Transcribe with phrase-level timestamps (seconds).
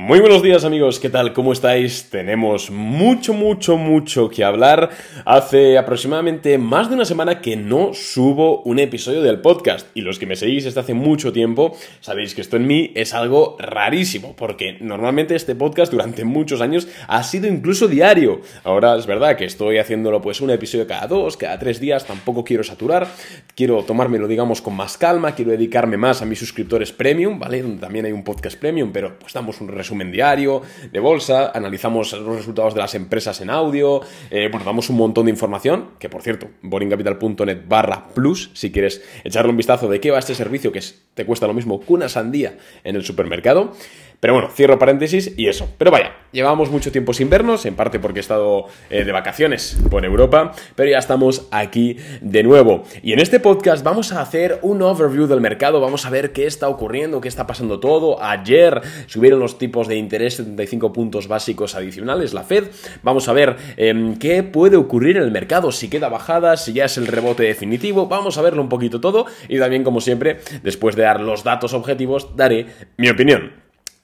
[0.00, 1.32] Muy buenos días amigos, ¿qué tal?
[1.32, 2.08] ¿Cómo estáis?
[2.08, 4.90] Tenemos mucho, mucho, mucho que hablar.
[5.24, 10.20] Hace aproximadamente más de una semana que no subo un episodio del podcast y los
[10.20, 14.36] que me seguís desde hace mucho tiempo sabéis que esto en mí es algo rarísimo
[14.36, 18.40] porque normalmente este podcast durante muchos años ha sido incluso diario.
[18.62, 22.44] Ahora es verdad que estoy haciéndolo pues un episodio cada dos, cada tres días, tampoco
[22.44, 23.08] quiero saturar,
[23.56, 27.64] quiero tomármelo digamos con más calma, quiero dedicarme más a mis suscriptores premium, ¿vale?
[27.80, 30.60] También hay un podcast premium, pero pues damos un resumen resumen diario
[30.92, 35.30] de bolsa, analizamos los resultados de las empresas en audio, eh, damos un montón de
[35.30, 40.18] información, que por cierto, boringcapital.net barra plus, si quieres echarle un vistazo de qué va
[40.18, 40.82] este servicio, que
[41.14, 43.72] te cuesta lo mismo que una sandía en el supermercado.
[44.20, 45.68] Pero bueno, cierro paréntesis y eso.
[45.78, 49.78] Pero vaya, llevamos mucho tiempo sin vernos, en parte porque he estado eh, de vacaciones
[49.90, 52.82] por Europa, pero ya estamos aquí de nuevo.
[53.02, 56.46] Y en este podcast vamos a hacer un overview del mercado, vamos a ver qué
[56.46, 58.20] está ocurriendo, qué está pasando todo.
[58.20, 62.64] Ayer subieron los tipos de interés 75 puntos básicos adicionales, la Fed.
[63.04, 66.86] Vamos a ver em, qué puede ocurrir en el mercado, si queda bajada, si ya
[66.86, 68.08] es el rebote definitivo.
[68.08, 71.72] Vamos a verlo un poquito todo y también, como siempre, después de dar los datos
[71.72, 73.57] objetivos, daré mi opinión.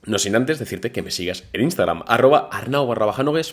[0.07, 3.07] No sin antes decirte que me sigas en Instagram, arroba arnau barra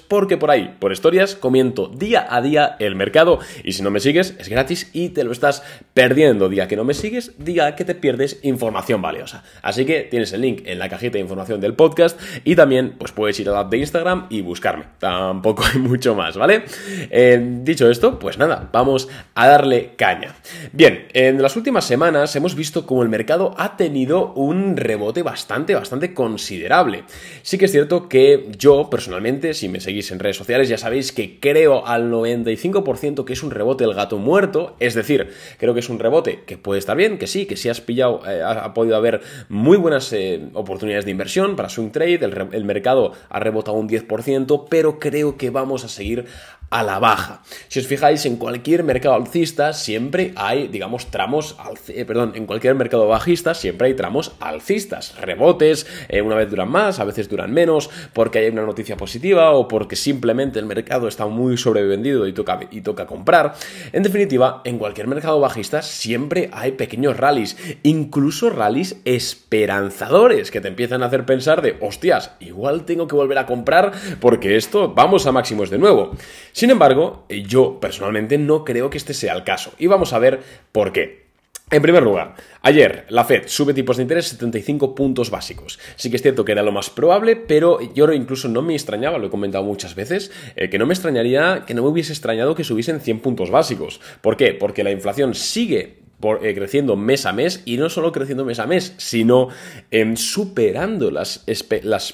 [0.07, 3.99] porque por ahí, por historias, comiento día a día el mercado y si no me
[3.99, 5.63] sigues es gratis y te lo estás
[5.94, 6.49] perdiendo.
[6.49, 9.44] Día que no me sigues, diga que te pierdes información valiosa.
[9.61, 13.11] Así que tienes el link en la cajita de información del podcast y también pues
[13.11, 14.85] puedes ir a la app de Instagram y buscarme.
[14.99, 16.63] Tampoco hay mucho más, ¿vale?
[17.09, 20.35] Eh, dicho esto, pues nada, vamos a darle caña.
[20.73, 25.75] Bien, en las últimas semanas hemos visto cómo el mercado ha tenido un rebote bastante,
[25.75, 27.03] bastante considerable.
[27.44, 31.11] Sí que es cierto que yo personalmente, si me seguís en redes sociales, ya sabéis
[31.11, 35.81] que creo al 95% que es un rebote el gato muerto, es decir, creo que
[35.81, 38.73] es un rebote que puede estar bien, que sí, que si has pillado, eh, ha,
[38.73, 43.39] podido haber muy buenas eh, oportunidades de inversión para swing trade, el, el mercado ha
[43.39, 46.25] rebotado un 10%, pero creo que vamos a seguir
[46.72, 47.44] a la baja.
[47.67, 51.57] Si os fijáis, en cualquier mercado alcista siempre hay, digamos, tramos,
[51.90, 56.72] eh, perdón, en cualquier mercado bajista siempre hay tramos alcistas, rebotes, eh, una vez duran
[56.72, 61.07] más, a veces duran menos, porque hay una noticia positiva o porque simplemente el mercado
[61.07, 63.53] está muy sobrevendido y toca, y toca comprar.
[63.91, 70.69] En definitiva, en cualquier mercado bajista siempre hay pequeños rallies, incluso rallies esperanzadores que te
[70.69, 73.91] empiezan a hacer pensar de, hostias, igual tengo que volver a comprar
[74.22, 76.16] porque esto vamos a máximos de nuevo.
[76.61, 79.73] Sin embargo, yo personalmente no creo que este sea el caso.
[79.79, 80.41] Y vamos a ver
[80.72, 81.25] por qué.
[81.72, 85.79] En primer lugar, ayer la Fed sube tipos de interés 75 puntos básicos.
[85.95, 89.17] Sí que es cierto que era lo más probable, pero yo incluso no me extrañaba,
[89.17, 92.53] lo he comentado muchas veces, eh, que no me extrañaría, que no me hubiese extrañado
[92.53, 94.00] que subiesen 100 puntos básicos.
[94.21, 94.53] ¿Por qué?
[94.53, 96.00] Porque la inflación sigue
[96.41, 99.49] eh, creciendo mes a mes y no solo creciendo mes a mes, sino
[99.89, 101.43] em, superando las,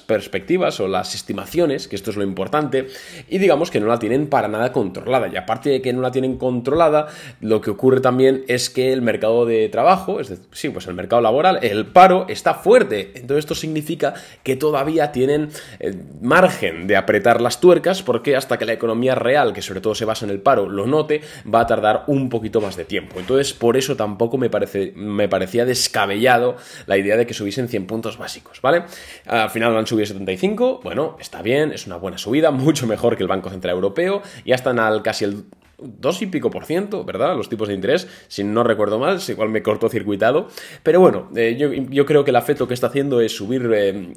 [0.06, 2.88] perspectivas o las estimaciones, que esto es lo importante,
[3.28, 5.28] y digamos que no la tienen para nada controlada.
[5.28, 7.07] Y aparte de que no la tienen controlada,
[7.41, 10.94] lo que ocurre también es que el mercado de trabajo, es decir, sí, pues el
[10.94, 13.12] mercado laboral, el paro está fuerte.
[13.16, 14.13] Entonces esto significa
[14.44, 19.53] que todavía tienen eh, margen de apretar las tuercas porque hasta que la economía real,
[19.53, 21.22] que sobre todo se basa en el paro, lo note,
[21.53, 23.19] va a tardar un poquito más de tiempo.
[23.19, 27.88] Entonces por eso tampoco me, parece, me parecía descabellado la idea de que subiesen 100
[27.88, 28.84] puntos básicos, ¿vale?
[29.25, 33.24] Al final han subido 75, bueno, está bien, es una buena subida, mucho mejor que
[33.24, 35.46] el Banco Central Europeo, ya están al casi el
[35.80, 37.36] 2 y pico por ciento, ¿verdad?
[37.36, 40.47] Los tipos de interés, si no recuerdo mal, igual me corto circuitado.
[40.81, 44.13] Pero bueno, eh, yo, creo que la FED lo que está haciendo es subir eh,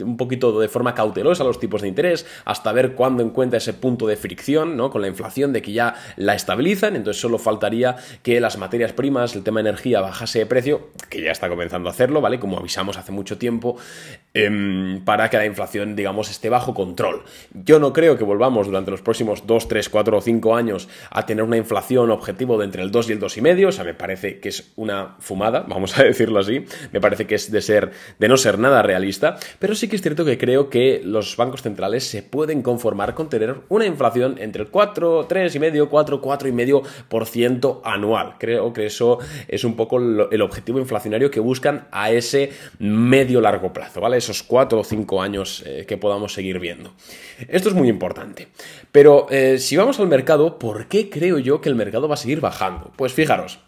[0.00, 4.06] un poquito de forma cautelosa los tipos de interés hasta ver cuándo encuentra ese punto
[4.06, 4.90] de fricción, ¿no?
[4.90, 9.36] Con la inflación de que ya la estabilizan, entonces solo faltaría que las materias primas,
[9.36, 12.40] el tema de energía bajase de precio, que ya está comenzando a hacerlo, ¿vale?
[12.40, 13.76] Como avisamos hace mucho tiempo,
[14.34, 17.24] em, para que la inflación, digamos, esté bajo control.
[17.52, 21.26] Yo no creo que volvamos durante los próximos 2, 3, 4 o 5 años a
[21.26, 24.40] tener una inflación objetivo de entre el 2 y el 2,5, o sea, me parece
[24.40, 28.28] que es una fumada, vamos a decirlo así, me parece que es de ser de
[28.28, 32.04] no ser nada realista, pero sí que es cierto que creo que los bancos centrales
[32.04, 38.34] se pueden conformar con tener una inflación entre el 4, 3,5, 4, 4,5% anual.
[38.38, 39.18] Creo que eso
[39.48, 44.16] es un poco el objetivo inflacionario que buscan a ese medio largo plazo, ¿vale?
[44.16, 46.92] Esos 4 o 5 años eh, que podamos seguir viendo.
[47.48, 48.48] Esto es muy importante.
[48.90, 52.18] Pero eh, si vamos al mercado, ¿por qué creo yo que el mercado va a
[52.18, 52.92] seguir bajando?
[52.96, 53.58] Pues fijaros,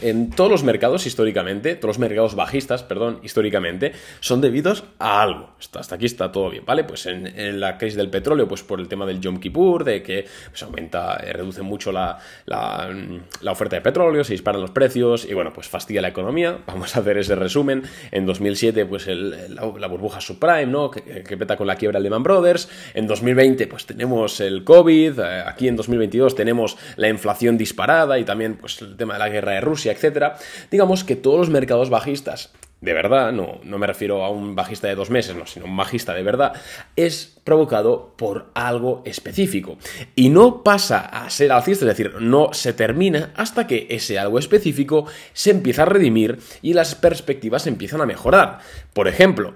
[0.00, 5.50] en todos los mercados históricamente, todos los mercados bajistas, perdón, históricamente, son debidos a algo.
[5.74, 6.84] Hasta aquí está todo bien, ¿vale?
[6.84, 10.26] Pues en, la crisis del petróleo, pues por el tema del Yom Kippur, de que
[10.50, 15.34] pues, aumenta, eh, reduce mucho la, la, oferta de petróleo, se disparan los precios y
[15.34, 16.58] bueno, pues fastidia la economía.
[16.66, 17.82] Vamos a hacer ese resumen.
[18.10, 20.90] En 2007, pues la, burbuja subprime, ¿no?
[20.90, 22.68] Que, que, peta con la quiebra de Lehman Brothers.
[22.94, 25.18] En 2020, pues tenemos el COVID.
[25.18, 29.28] Eh, aquí en 2022 tenemos la inflación disparada y también pues el tema de la
[29.28, 30.36] guerra de Rusia, etcétera,
[30.70, 32.52] digamos que todos los mercados bajistas
[32.82, 35.76] de verdad, no, no me refiero a un bajista de dos meses, no, sino un
[35.76, 36.52] bajista de verdad,
[36.96, 39.78] es provocado por algo específico.
[40.16, 44.40] Y no pasa a ser alcista, es decir, no se termina hasta que ese algo
[44.40, 48.58] específico se empieza a redimir y las perspectivas empiezan a mejorar.
[48.92, 49.54] Por ejemplo,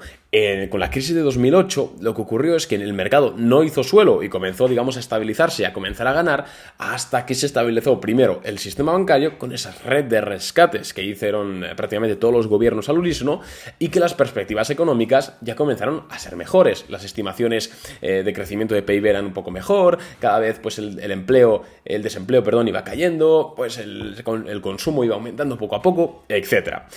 [0.70, 4.22] con la crisis de 2008, lo que ocurrió es que el mercado no hizo suelo
[4.22, 6.44] y comenzó, digamos, a estabilizarse y a comenzar a ganar
[6.78, 11.64] hasta que se estabilizó primero el sistema bancario con esa red de rescates que hicieron
[11.64, 13.40] eh, prácticamente todos los gobiernos al unísono
[13.78, 16.84] y que las perspectivas económicas ya comenzaron a ser mejores.
[16.88, 17.70] Las estimaciones
[18.02, 22.02] eh, de crecimiento de PIB eran un poco mejor, cada vez pues el, empleo, el
[22.02, 26.88] desempleo, perdón, iba cayendo, pues el, el consumo iba aumentando poco a poco, etcétera.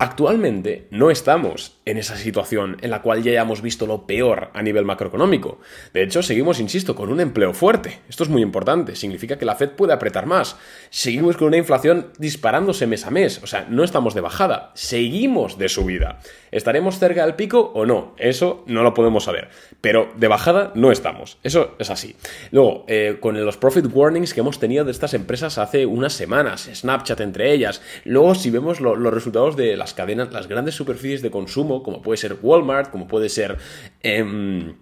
[0.00, 4.62] Actualmente no estamos en esa situación en la cual ya hayamos visto lo peor a
[4.62, 5.58] nivel macroeconómico.
[5.92, 7.98] De hecho, seguimos, insisto, con un empleo fuerte.
[8.08, 8.94] Esto es muy importante.
[8.94, 10.56] Significa que la Fed puede apretar más.
[10.90, 13.42] Seguimos con una inflación disparándose mes a mes.
[13.42, 14.70] O sea, no estamos de bajada.
[14.74, 16.20] Seguimos de subida.
[16.52, 18.14] ¿Estaremos cerca del pico o no?
[18.18, 19.48] Eso no lo podemos saber.
[19.80, 21.38] Pero de bajada no estamos.
[21.42, 22.14] Eso es así.
[22.52, 26.70] Luego, eh, con los profit warnings que hemos tenido de estas empresas hace unas semanas,
[26.72, 27.82] Snapchat entre ellas.
[28.04, 32.16] Luego, si vemos los resultados de las cadenas, las grandes superficies de consumo, como puede
[32.16, 33.58] ser Walmart, como puede ser...
[34.02, 34.74] Em,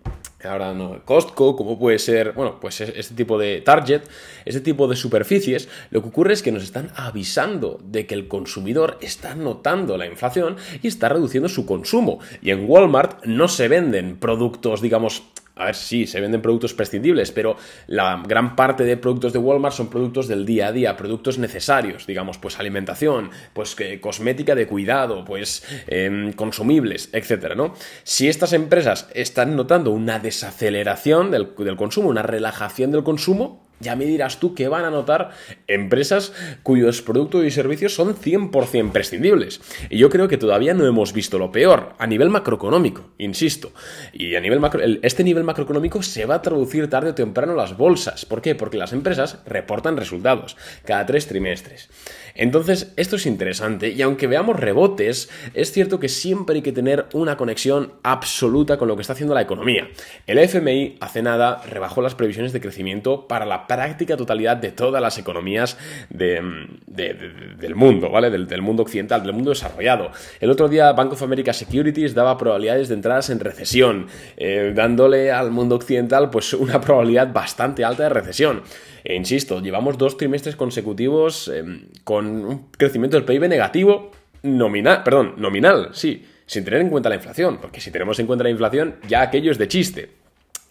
[0.45, 4.03] ahora no, Costco, como puede ser, bueno, pues este tipo de target,
[4.45, 8.29] este tipo de superficies, lo que ocurre es que nos están avisando de que el
[8.29, 12.21] consumidor está notando la inflación y está reduciendo su consumo.
[12.43, 15.25] Y en Walmart no se venden productos, digamos,
[15.57, 17.57] a ver, sí, se venden productos prescindibles, pero
[17.87, 22.07] la gran parte de productos de Walmart son productos del día a día, productos necesarios,
[22.07, 27.75] digamos, pues alimentación, pues cosmética de cuidado, pues em, consumibles, etcétera, ¿no?
[28.05, 34.05] Si estas empresas están notando una desaceleración del consumo, una relajación del consumo, ya me
[34.05, 35.31] dirás tú que van a notar
[35.67, 36.33] empresas
[36.63, 39.61] cuyos productos y servicios son 100% prescindibles.
[39.91, 43.73] Y yo creo que todavía no hemos visto lo peor a nivel macroeconómico, insisto.
[44.13, 44.61] Y a nivel
[45.03, 48.25] este nivel macroeconómico se va a traducir tarde o temprano las bolsas.
[48.25, 48.55] ¿Por qué?
[48.55, 51.89] Porque las empresas reportan resultados cada tres trimestres.
[52.35, 57.07] Entonces, esto es interesante y aunque veamos rebotes, es cierto que siempre hay que tener
[57.13, 59.89] una conexión absoluta con lo que está haciendo la economía.
[60.27, 65.03] El FMI hace nada rebajó las previsiones de crecimiento para la práctica totalidad de todas
[65.03, 65.79] las economías
[66.11, 68.31] del mundo, ¿vale?
[68.31, 70.11] Del, mundo occidental, del mundo desarrollado.
[70.41, 75.31] El otro día Bank of America Securities daba probabilidades de entradas en recesión, eh, dándole
[75.31, 78.63] al mundo occidental pues una probabilidad bastante alta de recesión.
[79.05, 84.11] E insisto, llevamos dos trimestres consecutivos em, con un crecimiento del PIB negativo
[84.43, 88.45] nominal, perdón, nominal, sí, sin tener en cuenta la inflación, porque si tenemos en cuenta
[88.45, 90.11] la inflación, ya aquello es de chiste.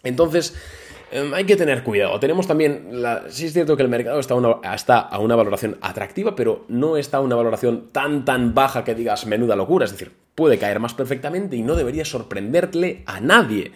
[0.02, 0.54] Entonces,
[1.10, 2.18] em, hay que tener cuidado.
[2.20, 4.34] Tenemos también, la, sí es cierto que el mercado está,
[4.98, 9.26] a una valoración atractiva, pero no está a una valoración tan tan baja que digas
[9.26, 9.84] menuda locura.
[9.84, 13.72] Es decir, puede caer más perfectamente y no debería sorprenderle a nadie.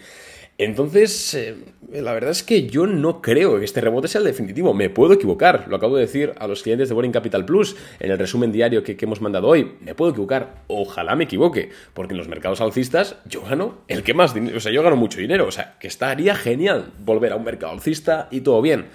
[0.57, 1.55] Entonces, eh,
[1.91, 4.73] la verdad es que yo no creo que este rebote sea el definitivo.
[4.73, 5.65] Me puedo equivocar.
[5.67, 8.83] Lo acabo de decir a los clientes de Boring Capital Plus en el resumen diario
[8.83, 9.73] que, hemos mandado hoy.
[9.81, 10.63] Me puedo equivocar.
[10.67, 11.69] Ojalá me equivoque.
[11.93, 14.57] Porque en los mercados alcistas yo gano el que más dinero.
[14.57, 15.47] O sea, yo gano mucho dinero.
[15.47, 18.85] O sea, que estaría genial volver a un mercado alcista y todo bien.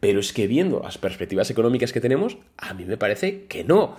[0.00, 3.96] Pero es que viendo las perspectivas económicas que tenemos, a mí me parece que no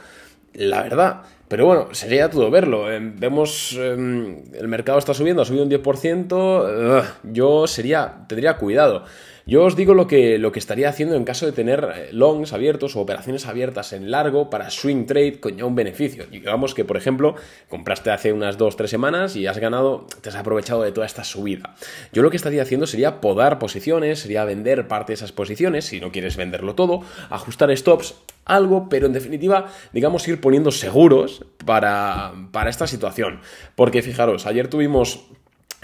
[0.56, 1.24] la verdad.
[1.56, 2.92] Pero bueno, sería todo verlo.
[2.92, 9.06] Eh, vemos, em, el mercado está subiendo, ha subido un 10%, yo sería, tendría cuidado.
[9.48, 12.52] Yo os digo lo que, lo que estaría haciendo en caso de tener eh, longs
[12.52, 16.26] abiertos o operaciones abiertas en largo para swing trade con ya un beneficio.
[16.26, 17.36] Digamos que, por ejemplo,
[17.70, 21.76] compraste hace unas 2-3 semanas y has ganado, te has aprovechado de toda esta subida.
[22.12, 26.00] Yo lo que estaría haciendo sería podar posiciones, sería vender parte de esas posiciones, si
[26.00, 32.34] no quieres venderlo todo, ajustar stops, algo, pero en definitiva, digamos, ir poniendo seguros para,
[32.52, 33.42] para esta situación.
[33.76, 35.28] Porque fijaros, ayer tuvimos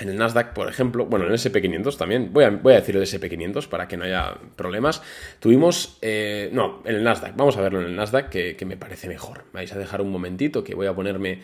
[0.01, 2.95] en el Nasdaq, por ejemplo, bueno, en el SP500 también, voy a, voy a decir
[2.95, 5.01] el SP500 para que no haya problemas.
[5.39, 9.07] Tuvimos, eh, no, en el Nasdaq, vamos a verlo en el Nasdaq que, me parece
[9.07, 9.45] mejor.
[9.53, 11.41] vais a dejar un momentito que voy a ponerme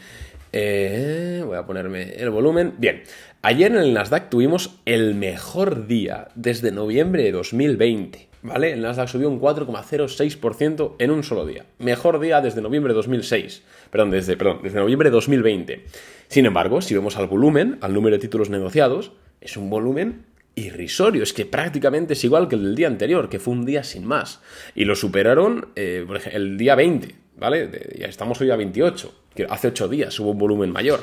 [0.54, 2.74] Eh, voy a ponerme el volumen.
[2.78, 3.04] Bien,
[3.42, 8.28] ayer en el Nasdaq tuvimos el mejor día desde noviembre de 2020.
[8.48, 8.72] ¿Vale?
[8.72, 11.66] El Nasdaq subió un 4,06% en un solo día.
[11.80, 13.64] Mejor día desde noviembre de 2006.
[13.92, 15.86] Perdón, desde, perdón, desde noviembre de 2020.
[16.30, 19.12] Sin embargo, si vemos al volumen, al número de títulos negociados,
[19.42, 20.26] es un volumen
[20.56, 23.84] irrisorio, es que prácticamente es igual que el del día anterior, que fue un día
[23.84, 24.40] sin más.
[24.76, 27.70] Y lo superaron eh, el día 20, ¿vale?
[28.00, 31.02] Ya estamos hoy a 28, que hace 8 días hubo un volumen mayor.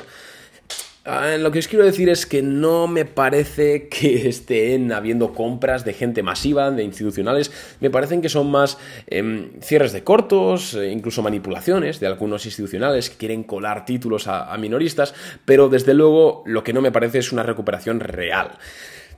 [1.07, 5.85] Ah, lo que os quiero decir es que no me parece que estén habiendo compras
[5.85, 7.51] de gente masiva, de institucionales.
[7.79, 13.11] Me parecen que son más em, cierres de cortos, eh, incluso manipulaciones de algunos institucionales
[13.11, 15.13] que quieren colar títulos a minoristas,
[15.45, 18.57] pero desde luego lo que no me parece es una recuperación real.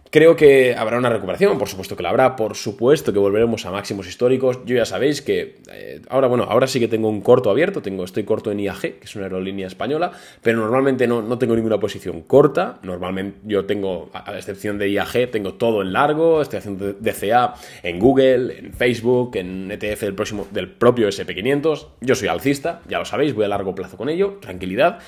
[0.10, 3.72] Creo que habrá una recuperación, por supuesto que la habrá, por supuesto que volveremos a
[3.72, 4.60] máximos históricos.
[4.66, 8.06] Yo ya sabéis que eh, ahora, bueno, ahora sí que tengo un corto abierto, tengo,
[8.06, 10.12] estoy corto en IAG, que es una aerolínea española,
[10.42, 12.80] pero normalmente no, no tengo ninguna posición corta.
[12.84, 17.56] Normalmente yo tengo, a la excepción de IAG, tengo todo en largo, estoy haciendo DCA
[17.84, 21.88] en Google, en Facebook, en ETF del, próximo, del propio SP500.
[22.00, 25.00] Yo soy alcista, ya lo sabéis, voy a largo plazo con ello, tranquilidad.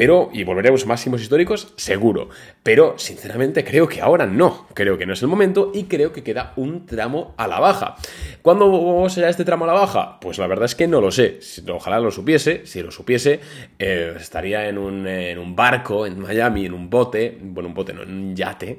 [0.00, 2.30] Pero, y volveremos a máximos históricos, seguro.
[2.62, 4.66] Pero, sinceramente, creo que ahora no.
[4.72, 7.96] Creo que no es el momento y creo que queda un tramo a la baja.
[8.40, 10.18] ¿Cuándo será este tramo a la baja?
[10.18, 11.40] Pues la verdad es que no lo sé.
[11.70, 12.62] Ojalá lo supiese.
[12.64, 13.40] Si lo supiese,
[13.78, 17.36] eh, estaría en un, en un, barco en Miami, en un bote.
[17.38, 18.78] Bueno, un bote, no, en un yate.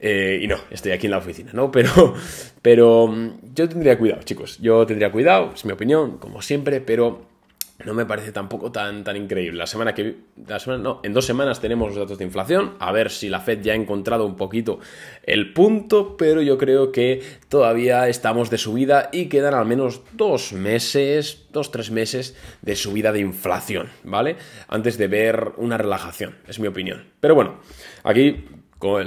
[0.00, 1.70] Eh, y no, estoy aquí en la oficina, ¿no?
[1.70, 2.12] Pero,
[2.60, 4.58] pero mm, yo tendría cuidado, chicos.
[4.58, 7.35] Yo tendría cuidado, es mi opinión, como siempre, pero
[7.84, 9.58] no me parece tampoco tan, tan increíble.
[9.58, 10.16] La semana que.
[10.46, 12.74] La semana, no, en dos semanas tenemos los datos de inflación.
[12.78, 14.80] A ver si la Fed ya ha encontrado un poquito
[15.22, 20.52] el punto, pero yo creo que todavía estamos de subida y quedan al menos dos
[20.52, 24.36] meses, dos, tres meses de subida de inflación, ¿vale?
[24.68, 27.04] Antes de ver una relajación, es mi opinión.
[27.20, 27.60] Pero bueno,
[28.04, 28.44] aquí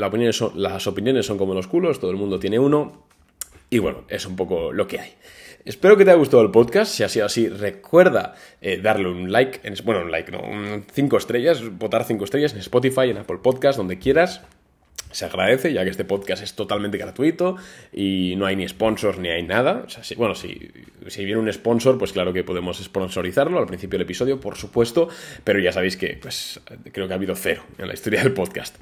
[0.08, 3.06] opinión las opiniones son como los culos, todo el mundo tiene uno.
[3.70, 5.14] Y bueno, es un poco lo que hay.
[5.66, 6.94] Espero que te haya gustado el podcast.
[6.94, 10.42] Si ha sido así, recuerda eh, darle un like, en, bueno, un like, no,
[10.92, 14.42] cinco estrellas, votar cinco estrellas en Spotify, en Apple Podcast, donde quieras.
[15.12, 17.56] Se agradece, ya que este podcast es totalmente gratuito
[17.92, 19.84] y no hay ni sponsors ni hay nada.
[19.88, 20.72] O sea, bueno, si,
[21.08, 25.10] si viene un sponsor, pues claro que podemos sponsorizarlo al principio del episodio, por supuesto,
[25.44, 26.62] pero ya sabéis que pues,
[26.92, 28.78] creo que ha habido cero en la historia del podcast.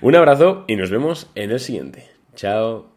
[0.00, 2.06] Un abrazo y nos vemos en el siguiente.
[2.36, 2.91] Chao.